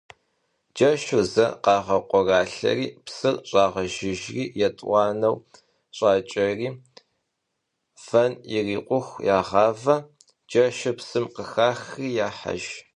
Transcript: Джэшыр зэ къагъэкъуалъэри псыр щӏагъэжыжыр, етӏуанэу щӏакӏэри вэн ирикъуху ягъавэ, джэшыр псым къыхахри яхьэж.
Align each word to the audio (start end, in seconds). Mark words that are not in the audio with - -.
Джэшыр 0.75 1.21
зэ 1.33 1.47
къагъэкъуалъэри 1.63 2.87
псыр 3.05 3.35
щӏагъэжыжыр, 3.49 4.49
етӏуанэу 4.67 5.37
щӏакӏэри 5.97 6.67
вэн 8.05 8.31
ирикъуху 8.55 9.21
ягъавэ, 9.37 9.95
джэшыр 10.49 10.93
псым 10.99 11.25
къыхахри 11.35 12.07
яхьэж. 12.27 12.63